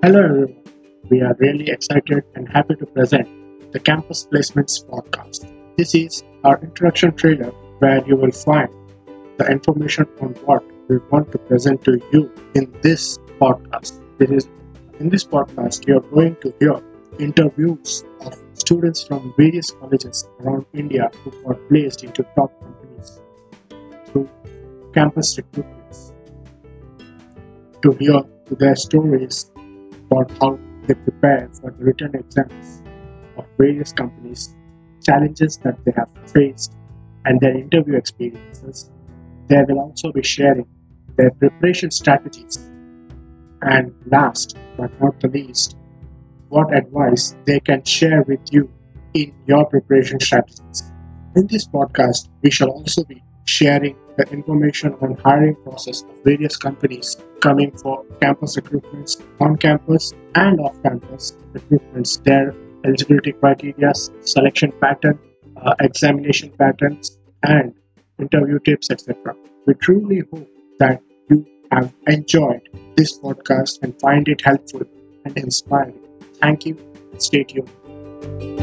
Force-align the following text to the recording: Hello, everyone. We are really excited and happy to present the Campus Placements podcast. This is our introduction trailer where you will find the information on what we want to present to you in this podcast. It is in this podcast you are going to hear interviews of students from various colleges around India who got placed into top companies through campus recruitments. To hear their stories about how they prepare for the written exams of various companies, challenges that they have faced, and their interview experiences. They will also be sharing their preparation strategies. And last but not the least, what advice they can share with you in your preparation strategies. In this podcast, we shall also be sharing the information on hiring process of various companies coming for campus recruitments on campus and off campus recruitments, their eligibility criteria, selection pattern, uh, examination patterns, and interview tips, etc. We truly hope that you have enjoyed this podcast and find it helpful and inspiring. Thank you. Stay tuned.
Hello, 0.00 0.22
everyone. 0.22 0.62
We 1.10 1.22
are 1.22 1.34
really 1.40 1.68
excited 1.70 2.22
and 2.36 2.48
happy 2.48 2.76
to 2.76 2.86
present 2.86 3.26
the 3.72 3.80
Campus 3.80 4.28
Placements 4.32 4.86
podcast. 4.88 5.52
This 5.76 5.92
is 5.92 6.22
our 6.44 6.56
introduction 6.62 7.16
trailer 7.16 7.50
where 7.80 8.06
you 8.06 8.14
will 8.14 8.30
find 8.30 8.68
the 9.38 9.46
information 9.50 10.06
on 10.20 10.34
what 10.44 10.62
we 10.88 10.98
want 11.10 11.32
to 11.32 11.38
present 11.38 11.82
to 11.86 12.00
you 12.12 12.30
in 12.54 12.72
this 12.80 13.18
podcast. 13.40 14.00
It 14.20 14.30
is 14.30 14.48
in 15.00 15.08
this 15.08 15.24
podcast 15.24 15.88
you 15.88 15.96
are 15.96 16.08
going 16.14 16.36
to 16.42 16.54
hear 16.60 16.80
interviews 17.18 18.04
of 18.20 18.40
students 18.54 19.02
from 19.02 19.34
various 19.36 19.72
colleges 19.72 20.28
around 20.40 20.64
India 20.74 21.10
who 21.24 21.32
got 21.42 21.58
placed 21.68 22.04
into 22.04 22.22
top 22.36 22.52
companies 22.60 23.20
through 24.06 24.28
campus 24.94 25.36
recruitments. 25.36 26.12
To 27.82 27.90
hear 27.92 28.22
their 28.60 28.76
stories 28.76 29.50
about 30.10 30.30
how 30.40 30.58
they 30.86 30.94
prepare 30.94 31.48
for 31.60 31.70
the 31.70 31.84
written 31.84 32.14
exams 32.14 32.82
of 33.36 33.44
various 33.58 33.92
companies, 33.92 34.54
challenges 35.02 35.58
that 35.58 35.76
they 35.84 35.92
have 35.96 36.08
faced, 36.26 36.74
and 37.24 37.40
their 37.40 37.56
interview 37.56 37.94
experiences. 37.94 38.90
They 39.48 39.62
will 39.68 39.80
also 39.80 40.12
be 40.12 40.22
sharing 40.22 40.66
their 41.16 41.30
preparation 41.32 41.90
strategies. 41.90 42.58
And 43.62 43.92
last 44.06 44.56
but 44.76 44.90
not 45.00 45.20
the 45.20 45.28
least, 45.28 45.76
what 46.48 46.74
advice 46.74 47.36
they 47.44 47.60
can 47.60 47.84
share 47.84 48.22
with 48.22 48.40
you 48.50 48.70
in 49.14 49.34
your 49.46 49.66
preparation 49.66 50.20
strategies. 50.20 50.92
In 51.34 51.46
this 51.48 51.66
podcast, 51.66 52.28
we 52.42 52.50
shall 52.50 52.70
also 52.70 53.04
be 53.04 53.22
sharing 53.44 53.96
the 54.16 54.24
information 54.30 54.94
on 55.02 55.16
hiring 55.24 55.56
process 55.56 56.02
of 56.02 56.24
various 56.24 56.56
companies 56.56 57.16
coming 57.40 57.70
for 57.78 58.04
campus 58.20 58.56
recruitments 58.56 59.22
on 59.40 59.56
campus 59.56 60.12
and 60.34 60.60
off 60.60 60.80
campus 60.82 61.36
recruitments, 61.52 62.22
their 62.24 62.54
eligibility 62.84 63.32
criteria, 63.32 63.92
selection 64.22 64.72
pattern, 64.80 65.18
uh, 65.56 65.74
examination 65.80 66.50
patterns, 66.58 67.18
and 67.42 67.74
interview 68.18 68.58
tips, 68.60 68.90
etc. 68.90 69.34
We 69.66 69.74
truly 69.74 70.22
hope 70.32 70.48
that 70.78 71.02
you 71.30 71.46
have 71.72 71.92
enjoyed 72.06 72.68
this 72.96 73.18
podcast 73.18 73.82
and 73.82 73.98
find 74.00 74.26
it 74.28 74.40
helpful 74.44 74.82
and 75.24 75.36
inspiring. 75.36 75.98
Thank 76.40 76.66
you. 76.66 76.76
Stay 77.18 77.44
tuned. 77.44 78.57